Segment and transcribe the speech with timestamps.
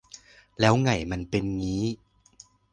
[0.59, 1.83] แล้วไหงมันเป็นงี้